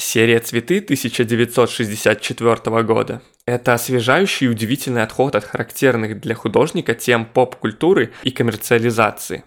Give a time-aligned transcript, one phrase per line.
[0.00, 8.12] Серия «Цветы» 1964 года– это освежающий и удивительный отход от характерных для художника тем поп-культуры
[8.22, 9.42] и коммерциализации.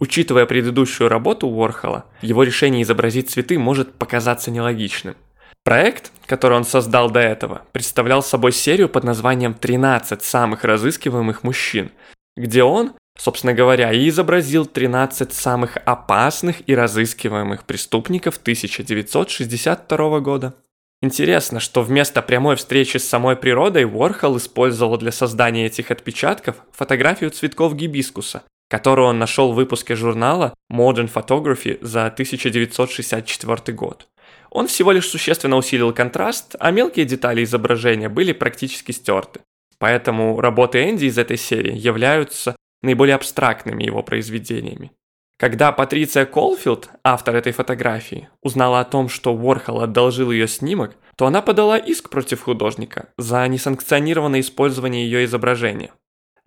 [0.00, 5.14] Учитывая предыдущую работу Уорхола, его решение изобразить цветы может показаться нелогичным.
[5.62, 11.92] Проект, который он создал до этого, представлял собой серию под названием «13 самых разыскиваемых мужчин»,
[12.36, 20.54] где он, собственно говоря, и изобразил 13 самых опасных и разыскиваемых преступников 1962 года.
[21.02, 27.30] Интересно, что вместо прямой встречи с самой природой Уорхол использовал для создания этих отпечатков фотографию
[27.30, 34.08] цветков гибискуса, которую он нашел в выпуске журнала Modern Photography за 1964 год.
[34.50, 39.40] Он всего лишь существенно усилил контраст, а мелкие детали изображения были практически стерты.
[39.78, 44.92] Поэтому работы Энди из этой серии являются наиболее абстрактными его произведениями.
[45.38, 51.26] Когда Патриция Колфилд, автор этой фотографии, узнала о том, что Уорхол одолжил ее снимок, то
[51.26, 55.90] она подала иск против художника за несанкционированное использование ее изображения.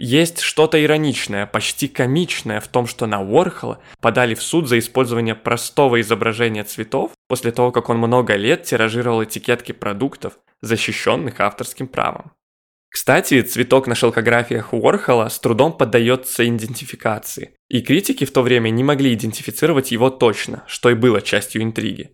[0.02, 5.36] Есть что-то ироничное, почти комичное в том, что на Уорхола подали в суд за использование
[5.36, 12.32] простого изображения цветов после того, как он много лет тиражировал этикетки продуктов, защищенных авторским правом.
[12.90, 18.84] Кстати, цветок на шелкографиях Уорхола с трудом поддается идентификации, и критики в то время не
[18.84, 22.12] могли идентифицировать его точно, что и было частью интриги.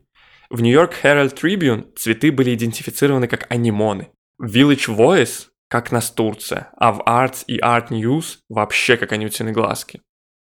[0.49, 6.11] В New York Herald Tribune цветы были идентифицированы как анимоны, в Village Voice– как нас
[6.11, 10.01] Турция, а в Arts и Art News вообще как анютины глазки.